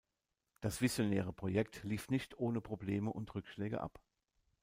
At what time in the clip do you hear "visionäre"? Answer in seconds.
0.81-1.31